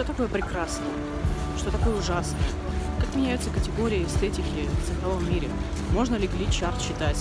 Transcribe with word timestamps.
Что 0.00 0.12
такое 0.14 0.28
прекрасное? 0.28 0.88
Что 1.58 1.70
такое 1.70 1.94
ужасное? 1.94 2.40
Как 2.98 3.14
меняются 3.14 3.50
категории 3.50 4.02
эстетики 4.06 4.66
в 4.66 4.88
цифровом 4.88 5.30
мире? 5.30 5.50
Можно 5.92 6.16
ли 6.16 6.26
глич-арт 6.26 6.80
считать 6.80 7.18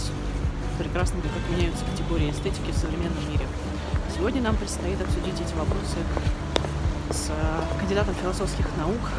прекрасным, 0.77 1.21
как 1.21 1.57
меняются 1.57 1.83
категории 1.83 2.31
эстетики 2.31 2.71
в 2.71 2.77
современном 2.77 3.19
мире? 3.29 3.45
Сегодня 4.15 4.41
нам 4.41 4.55
предстоит 4.55 5.01
обсудить 5.01 5.41
эти 5.41 5.53
вопросы 5.55 5.97
с 7.09 7.29
кандидатом 7.77 8.15
философских 8.15 8.65
наук 8.77 9.11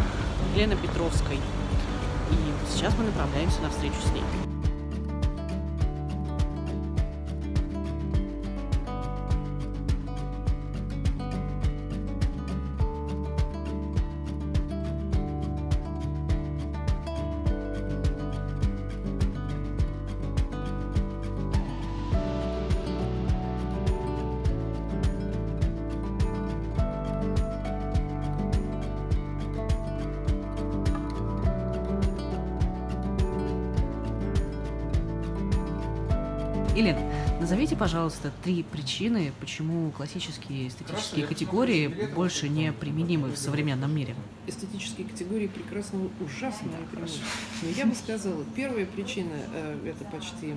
Еленой 0.54 0.78
Петровской. 0.78 1.36
И 1.36 2.36
сейчас 2.72 2.94
мы 2.96 3.04
направляемся 3.04 3.60
на 3.60 3.68
встречу 3.68 4.00
с 4.06 4.10
ней. 4.12 4.24
Елена, 36.80 37.02
назовите, 37.38 37.76
пожалуйста, 37.76 38.32
три 38.42 38.62
причины, 38.62 39.34
почему 39.38 39.90
классические 39.90 40.68
эстетические 40.68 41.26
категории 41.26 41.88
больше 42.14 42.48
не 42.48 42.72
применимы 42.72 43.28
в 43.28 43.36
современном 43.36 43.94
мире. 43.94 44.14
Эстетические 44.46 45.06
категории 45.06 45.46
прекрасного, 45.48 46.08
ужасного 46.24 46.72
не 46.72 47.68
Но 47.68 47.68
я 47.76 47.84
бы 47.84 47.94
сказала, 47.94 48.42
первая 48.56 48.86
причина, 48.86 49.34
э, 49.52 49.92
это 49.92 50.04
почти 50.06 50.54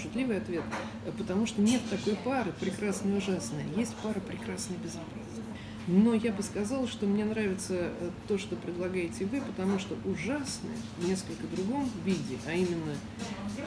шутливый 0.00 0.36
ответ, 0.36 0.64
э, 1.06 1.12
потому 1.16 1.46
что 1.46 1.62
нет 1.62 1.80
такой 1.88 2.16
пары 2.16 2.52
прекрасное 2.60 3.14
и 3.14 3.16
ужасное. 3.16 3.64
Есть 3.74 3.94
пара 4.02 4.20
прекрасное 4.20 4.76
и 4.76 4.80
безобразное. 4.80 5.44
Но 5.86 6.14
я 6.14 6.32
бы 6.32 6.42
сказала, 6.42 6.88
что 6.88 7.06
мне 7.06 7.24
нравится 7.24 7.74
э, 7.74 8.10
то, 8.26 8.38
что 8.38 8.56
предлагаете 8.56 9.26
вы, 9.26 9.42
потому 9.42 9.78
что 9.78 9.96
ужасное 10.06 10.76
в 10.98 11.06
несколько 11.06 11.46
другом 11.46 11.90
виде, 12.04 12.38
а 12.46 12.52
именно 12.52 12.94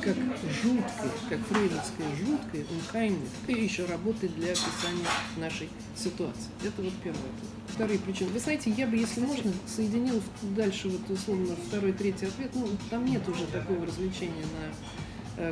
как 0.02 0.16
жуткое, 0.64 1.12
как 1.30 1.40
фрейдовское 1.48 2.16
жуткое, 2.26 2.66
унхаймное, 2.72 3.28
и 3.48 3.54
еще 3.54 3.86
работает 3.86 4.36
для 4.36 4.52
описания 4.52 5.06
нашей 5.38 5.70
ситуации. 5.96 6.50
Это 6.64 6.82
вот 6.82 6.94
первое. 7.04 7.22
Вторые 7.68 8.00
причины. 8.00 8.32
Вы 8.32 8.40
знаете, 8.40 8.72
я 8.72 8.88
бы, 8.88 8.98
если 8.98 9.22
можно, 9.22 9.52
соединил 9.68 10.22
дальше 10.56 10.90
вот 10.90 11.08
условно 11.12 11.56
второй, 11.68 11.94
третий 11.94 12.26
ответ. 12.26 12.50
Ну, 12.56 12.68
там 12.90 13.06
нет 13.06 13.28
уже 13.30 13.46
такого 13.46 13.86
развлечения 13.86 14.46
на 14.60 14.74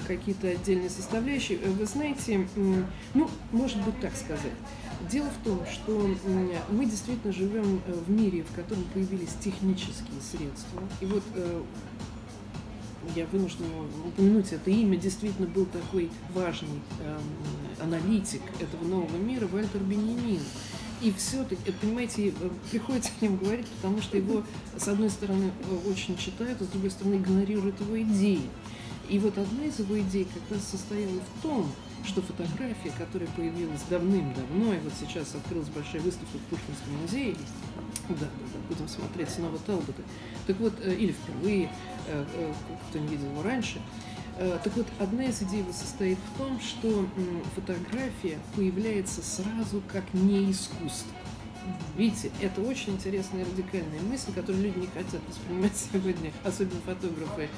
какие-то 0.07 0.47
отдельные 0.49 0.89
составляющие. 0.89 1.59
Вы 1.59 1.85
знаете, 1.85 2.47
ну, 3.13 3.29
может 3.51 3.81
быть 3.83 3.99
так 3.99 4.15
сказать. 4.15 4.51
Дело 5.11 5.29
в 5.29 5.43
том, 5.43 5.61
что 5.71 6.09
мы 6.69 6.85
действительно 6.85 7.33
живем 7.33 7.81
э, 7.85 7.93
в 7.93 8.09
мире, 8.09 8.43
в 8.43 8.55
котором 8.55 8.83
появились 8.93 9.35
технические 9.41 10.21
средства. 10.21 10.81
И 11.01 11.05
вот 11.05 11.21
э, 11.35 11.61
я 13.15 13.25
вынуждена 13.27 13.67
упомянуть 14.07 14.51
это 14.53 14.71
имя, 14.71 14.97
действительно 14.97 15.47
был 15.47 15.65
такой 15.65 16.09
важный 16.33 16.79
э, 17.01 17.19
аналитик 17.81 18.41
этого 18.59 18.83
нового 18.85 19.17
мира 19.17 19.47
Вальтер 19.47 19.81
Бенемин. 19.81 20.41
И 21.01 21.11
все-таки, 21.11 21.71
понимаете, 21.81 22.29
э, 22.29 22.49
приходится 22.71 23.11
о 23.19 23.25
нем 23.25 23.37
говорить, 23.37 23.67
потому 23.67 24.01
что 24.01 24.17
его, 24.17 24.43
с 24.77 24.87
одной 24.87 25.09
стороны, 25.09 25.51
очень 25.87 26.17
читают, 26.17 26.61
а 26.61 26.63
с 26.63 26.67
другой 26.67 26.89
стороны, 26.89 27.15
игнорируют 27.15 27.79
его 27.81 28.01
идеи. 28.01 28.41
И 29.09 29.19
вот 29.19 29.37
одна 29.37 29.65
из 29.65 29.79
его 29.79 29.99
идей 29.99 30.25
как 30.25 30.57
раз 30.57 30.67
состояла 30.67 31.19
в 31.19 31.41
том, 31.41 31.71
что 32.05 32.21
фотография, 32.21 32.91
которая 32.97 33.29
появилась 33.29 33.81
давным-давно, 33.89 34.73
и 34.73 34.79
вот 34.79 34.93
сейчас 34.99 35.35
открылась 35.35 35.69
большая 35.69 36.01
выставка 36.01 36.37
в 36.37 36.41
Пушкинском 36.49 37.01
музее, 37.01 37.35
да, 38.09 38.27
будем 38.69 38.87
смотреть 38.87 39.29
снова 39.29 39.57
Талбота. 39.59 40.01
Так 40.47 40.59
вот, 40.59 40.73
э, 40.81 40.93
или 40.95 41.11
впервые, 41.13 41.71
э, 42.07 42.25
э, 42.35 42.53
кто 42.89 42.99
не 42.99 43.07
видел 43.07 43.29
его 43.31 43.43
раньше. 43.43 43.81
Так 44.37 44.75
вот, 44.75 44.85
одна 44.99 45.23
из 45.23 45.41
идей 45.41 45.63
состоит 45.71 46.17
в 46.17 46.37
том, 46.37 46.59
что 46.59 47.07
фотография 47.55 48.37
появляется 48.53 49.21
сразу 49.21 49.81
как 49.87 50.03
не 50.13 50.51
искусство. 50.51 51.09
Видите, 51.97 52.31
это 52.41 52.61
очень 52.61 52.93
интересная 52.93 53.45
радикальная 53.45 54.01
мысль, 54.01 54.33
которую 54.33 54.63
люди 54.63 54.79
не 54.79 54.87
хотят 54.87 55.21
воспринимать 55.27 55.71
сегодня, 55.93 56.31
особенно 56.43 56.81
фотографы, 56.85 57.49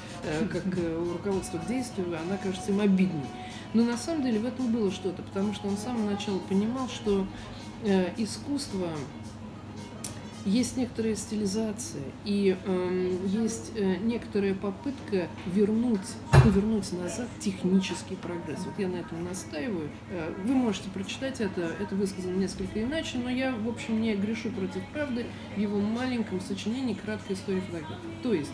как 0.50 0.64
руководство 1.12 1.58
к 1.58 1.66
действию, 1.66 2.16
она 2.20 2.36
кажется 2.36 2.70
им 2.70 2.80
обидной. 2.80 3.26
Но 3.74 3.84
на 3.84 3.96
самом 3.96 4.22
деле 4.22 4.38
в 4.38 4.46
этом 4.46 4.72
было 4.72 4.90
что-то, 4.90 5.22
потому 5.22 5.54
что 5.54 5.68
он 5.68 5.76
с 5.76 5.82
самого 5.82 6.10
начала 6.10 6.38
понимал, 6.38 6.88
что 6.88 7.26
э, 7.84 8.12
искусство 8.16 8.88
есть 10.44 10.76
некоторая 10.76 11.16
стилизация 11.16 12.02
и 12.24 12.56
э, 12.64 13.16
есть 13.26 13.72
э, 13.74 13.96
некоторая 13.96 14.54
попытка 14.54 15.28
вернуть, 15.46 16.00
повернуть 16.44 16.92
назад 16.92 17.28
технический 17.40 18.16
прогресс. 18.16 18.60
Вот 18.64 18.78
я 18.78 18.88
на 18.88 18.96
этом 18.96 19.24
настаиваю. 19.24 19.88
Э, 20.10 20.32
вы 20.44 20.54
можете 20.54 20.88
прочитать 20.90 21.40
это, 21.40 21.72
это 21.80 21.94
высказано 21.94 22.36
несколько 22.36 22.82
иначе, 22.82 23.18
но 23.18 23.30
я, 23.30 23.52
в 23.52 23.68
общем, 23.68 24.00
не 24.00 24.14
грешу 24.14 24.50
против 24.50 24.84
правды 24.92 25.26
в 25.56 25.60
его 25.60 25.80
маленьком 25.80 26.40
сочинении 26.40 26.94
«Краткая 26.94 27.36
история 27.36 27.60
фотографии». 27.60 28.22
То 28.22 28.34
есть 28.34 28.52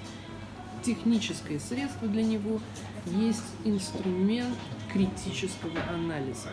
техническое 0.85 1.59
средство 1.59 2.07
для 2.09 2.23
него 2.23 2.61
есть 3.07 3.45
инструмент 3.65 4.57
критического 4.93 5.81
анализа. 5.93 6.51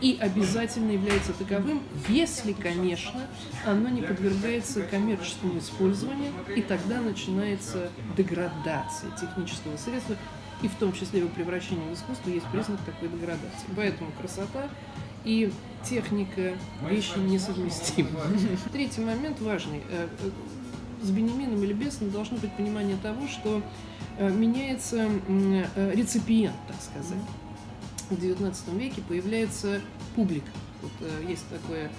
И 0.00 0.18
обязательно 0.20 0.92
является 0.92 1.32
таковым, 1.32 1.82
если, 2.08 2.52
конечно, 2.52 3.26
оно 3.66 3.88
не 3.88 4.02
подвергается 4.02 4.82
коммерческому 4.82 5.58
использованию, 5.58 6.32
и 6.54 6.62
тогда 6.62 7.00
начинается 7.00 7.90
деградация 8.16 9.10
технического 9.18 9.76
средства, 9.76 10.16
и 10.62 10.68
в 10.68 10.74
том 10.74 10.92
числе 10.92 11.20
его 11.20 11.30
превращение 11.30 11.88
в 11.90 11.94
искусство 11.94 12.30
есть 12.30 12.46
признак 12.46 12.80
такой 12.84 13.08
деградации. 13.08 13.66
Поэтому 13.74 14.12
красота 14.12 14.68
и 15.24 15.50
техника 15.84 16.52
вещи 16.88 17.18
несовместимы. 17.18 18.10
Третий 18.72 19.00
момент 19.00 19.40
важный. 19.40 19.82
Э, 21.00 21.02
э, 21.02 21.06
с 21.06 21.10
Бенемином 21.10 21.62
или 21.64 21.72
Бесом 21.72 22.10
должно 22.10 22.36
быть 22.38 22.52
понимание 22.52 22.96
того, 23.02 23.26
что 23.26 23.62
э, 24.18 24.30
меняется 24.30 25.08
реципиент, 25.94 26.56
так 26.68 26.80
сказать 26.80 27.18
в 28.10 28.14
XIX 28.14 28.78
веке 28.78 29.02
появляется 29.02 29.80
публика. 30.14 30.50
Вот, 30.82 30.92
э, 31.00 31.24
есть 31.28 31.48
такое 31.48 31.90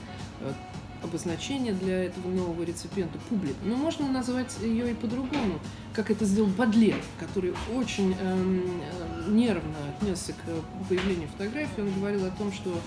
э, 0.42 0.54
обозначение 1.02 1.74
для 1.74 2.06
этого 2.06 2.30
нового 2.30 2.64
реципиента 2.64 3.18
публика. 3.30 3.58
Но 3.64 3.76
можно 3.76 4.12
назвать 4.12 4.56
ее 4.62 4.92
и 4.92 4.94
по-другому, 4.94 5.60
как 5.94 6.12
это 6.12 6.26
сделал 6.26 6.50
Бадлер, 6.50 6.98
который 7.20 7.54
очень 7.74 8.14
эм, 8.20 8.82
э, 8.82 9.30
нервно 9.30 9.78
отнесся 9.96 10.34
к 10.34 10.88
появлению 10.90 11.30
фотографии. 11.30 11.82
Он 11.82 11.94
говорил 11.94 12.26
о 12.26 12.32
том, 12.32 12.52
что 12.52 12.80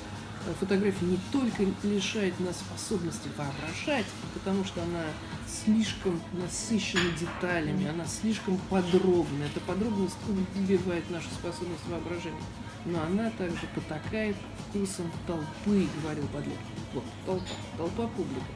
фотография 0.61 1.07
не 1.07 1.19
только 1.33 1.65
лишает 1.83 2.39
нас 2.41 2.59
способности 2.59 3.29
воображать, 3.37 4.07
потому 4.35 4.65
что 4.65 4.83
она 4.83 5.05
слишком 5.47 6.21
насыщена 6.33 7.11
деталями, 7.19 7.87
она 7.87 8.07
слишком 8.07 8.59
подробна. 8.71 9.45
Эта 9.45 9.61
подробность 9.61 10.17
убивает 10.57 11.09
нашу 11.11 11.29
способность 11.31 11.87
воображения 11.89 12.41
но 12.87 13.03
она 13.03 13.31
также 13.31 13.67
потакает 13.75 14.37
вкусом 14.69 15.11
толпы, 15.27 15.87
говорил 16.03 16.25
Бадлер. 16.33 16.57
Вот, 16.93 17.05
толпа, 17.25 17.45
толпа 17.79 18.07
публика. 18.09 18.47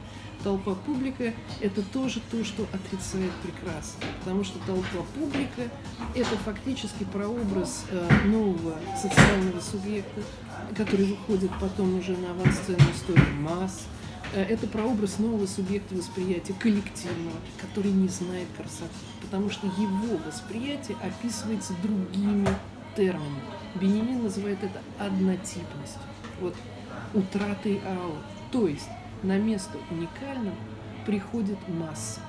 Толпа 0.43 0.73
публика– 0.73 1.33
это 1.61 1.81
тоже 1.81 2.21
то, 2.31 2.43
что 2.45 2.65
отрицает 2.71 3.31
прекрасно, 3.43 4.05
потому 4.19 4.45
что 4.45 4.57
толпа 4.65 5.05
публика– 5.13 5.69
это 6.15 6.37
фактически 6.45 7.03
прообраз 7.03 7.85
э, 7.91 8.25
нового 8.25 8.75
социального 8.95 9.59
субъекта, 9.59 10.21
который 10.77 11.07
выходит 11.07 11.51
потом 11.59 11.99
уже 11.99 12.15
на 12.15 12.31
авансцену 12.31 12.79
истории 12.95 13.33
масс, 13.41 13.85
э, 14.33 14.41
это 14.41 14.65
прообраз 14.67 15.19
нового 15.19 15.45
субъекта 15.45 15.95
восприятия 15.95 16.53
коллективного, 16.53 17.37
который 17.59 17.91
не 17.91 18.07
знает 18.07 18.47
красоты, 18.55 18.93
потому 19.21 19.49
что 19.49 19.67
его 19.67 20.17
восприятие 20.25 20.95
описывается 21.03 21.73
другими 21.83 22.47
терминами. 22.95 23.41
Бенемин 23.75 24.23
называет 24.23 24.59
это 24.63 24.81
однотипностью, 24.97 26.01
вот 26.39 26.55
утратой 27.13 27.81
аур. 27.85 28.19
То 28.51 28.67
есть 28.67 28.87
на 29.23 29.37
место 29.37 29.77
уникального 29.89 30.55
приходит 31.05 31.57
масса. 31.67 32.19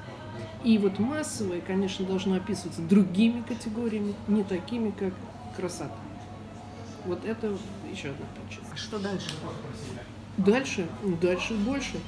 И 0.65 0.79
вот 0.79 0.99
массовое, 0.99 1.61
конечно, 1.61 2.05
должно 2.05 2.37
описываться 2.37 2.83
другими 2.83 3.43
категориями, 3.43 4.15
не 4.29 4.45
такими, 4.45 4.91
как 4.91 5.13
красота. 5.57 5.97
Вот 7.07 7.25
это 7.25 7.57
еще 7.91 8.11
одна 8.11 8.27
причина. 8.47 8.67
А 8.73 8.77
что 8.77 8.99
дальше? 8.99 9.31
Дальше, 10.37 10.87
дальше 11.21 11.55
больше. 11.55 11.99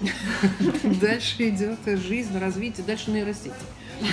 Дальше 1.00 1.48
идет 1.48 1.78
жизнь, 1.84 2.38
развитие, 2.38 2.86
дальше 2.86 3.10
нейросети. 3.10 3.52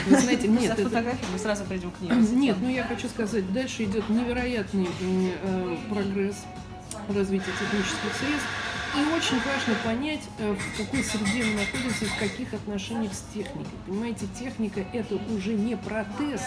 Вы 0.08 0.20
знаете, 0.20 0.48
нет. 0.48 0.72
это... 0.72 0.84
фотографии 0.84 1.26
мы 1.32 1.40
сразу 1.40 1.64
придем 1.66 1.92
к 1.92 2.02
ней. 2.02 2.12
Нет, 2.12 2.58
ну 2.62 2.70
я 2.70 2.84
хочу 2.84 3.08
сказать, 3.08 3.52
дальше 3.54 3.86
идет 3.86 4.10
невероятный 4.10 4.88
э, 5.02 5.78
прогресс 5.90 6.44
развития 7.08 7.52
технических 7.60 8.14
средств. 8.20 8.48
И 8.96 9.16
очень 9.16 9.38
важно 9.38 9.76
понять, 9.84 10.24
э, 10.40 10.54
в 10.54 10.78
какой 10.78 11.04
среде 11.04 11.44
мы 11.46 11.60
находимся 11.60 12.06
и 12.06 12.08
в 12.08 12.18
каких 12.18 12.54
отношениях 12.54 13.14
с 13.14 13.24
техникой. 13.34 13.78
Понимаете, 13.86 14.26
техника 14.38 14.86
это 14.94 15.16
уже 15.34 15.54
не 15.54 15.78
протез, 15.78 16.42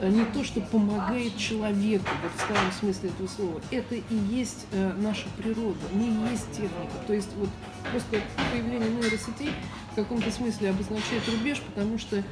Э, 0.00 0.08
не 0.08 0.24
то, 0.26 0.44
что 0.44 0.60
помогает 0.60 1.36
человеку, 1.36 2.06
вот 2.22 2.32
в 2.32 2.40
старом 2.44 2.70
смысле 2.78 3.10
этого 3.10 3.26
слова, 3.26 3.60
это 3.72 3.96
и 3.96 4.14
есть 4.30 4.66
э, 4.70 4.92
наша 4.98 5.26
природа, 5.36 5.78
не 5.92 6.30
есть 6.30 6.50
техника. 6.52 6.92
То 7.06 7.14
есть 7.14 7.30
вот 7.36 7.48
просто 7.90 8.20
появление 8.52 8.90
нейросетей 8.90 9.52
в 9.92 9.96
каком-то 9.96 10.30
смысле 10.30 10.70
обозначает 10.70 11.28
рубеж, 11.28 11.60
потому 11.62 11.98
что 11.98 12.22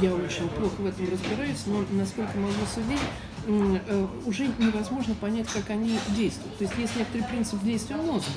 я 0.00 0.14
очень 0.14 0.48
плохо 0.48 0.76
в 0.78 0.86
этом 0.86 1.10
разбираюсь, 1.10 1.66
но 1.66 1.84
насколько 1.90 2.38
могу 2.38 2.64
судить, 2.72 3.00
уже 4.26 4.48
невозможно 4.58 5.14
понять, 5.14 5.48
как 5.48 5.70
они 5.70 5.98
действуют. 6.16 6.56
То 6.58 6.64
есть 6.64 6.78
есть 6.78 6.96
некоторый 6.96 7.24
принцип 7.24 7.62
действия 7.62 7.96
мозга, 7.96 8.30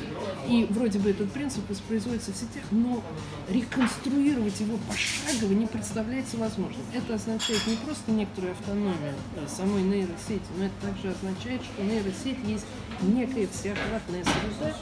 и 0.47 0.65
вроде 0.69 0.99
бы 0.99 1.09
этот 1.09 1.31
принцип 1.31 1.69
воспроизводится 1.69 2.31
в 2.31 2.35
сетях, 2.35 2.63
но 2.71 3.03
реконструировать 3.49 4.59
его 4.59 4.77
пошагово 4.87 5.53
не 5.53 5.67
представляется 5.67 6.37
возможным. 6.37 6.85
Это 6.93 7.15
означает 7.15 7.65
не 7.67 7.75
просто 7.75 8.11
некоторую 8.11 8.53
автономию 8.53 9.13
э, 9.35 9.47
самой 9.47 9.83
нейросети, 9.83 10.41
но 10.57 10.65
это 10.65 10.73
также 10.81 11.09
означает, 11.09 11.61
что 11.63 11.83
нейросеть 11.83 12.37
есть 12.47 12.65
некая 13.01 13.47
всеохватная 13.47 14.23
среда, 14.23 14.75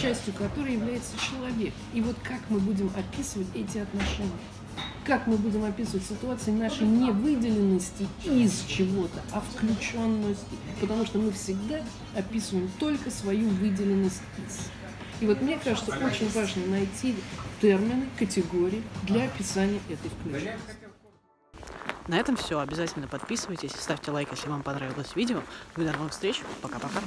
частью 0.00 0.34
которой 0.34 0.74
является 0.74 1.12
человек. 1.18 1.72
И 1.94 2.00
вот 2.00 2.16
как 2.22 2.40
мы 2.48 2.58
будем 2.58 2.90
описывать 2.96 3.48
эти 3.54 3.78
отношения? 3.78 4.30
Как 5.04 5.26
мы 5.26 5.36
будем 5.36 5.64
описывать 5.64 6.04
ситуации 6.04 6.50
нашей 6.50 6.86
невыделенности 6.86 8.06
из 8.24 8.64
чего-то, 8.66 9.20
а 9.32 9.40
включенности. 9.40 10.56
Потому 10.80 11.04
что 11.06 11.18
мы 11.18 11.32
всегда 11.32 11.80
описываем 12.16 12.70
только 12.78 13.10
свою 13.10 13.48
выделенность 13.48 14.22
из. 14.38 14.70
И 15.20 15.26
вот 15.26 15.42
мне 15.42 15.58
кажется, 15.62 15.92
очень 16.04 16.30
важно 16.30 16.66
найти 16.66 17.14
термины, 17.60 18.06
категории 18.18 18.82
для 19.02 19.24
описания 19.24 19.80
этой 19.88 20.10
включенности. 20.10 20.90
На 22.08 22.16
этом 22.18 22.36
все. 22.36 22.58
Обязательно 22.58 23.06
подписывайтесь, 23.06 23.72
ставьте 23.72 24.10
лайк, 24.10 24.28
если 24.32 24.48
вам 24.48 24.62
понравилось 24.62 25.14
видео. 25.14 25.42
До 25.76 25.92
новых 25.92 26.12
встреч. 26.12 26.40
Пока-пока. 26.62 27.00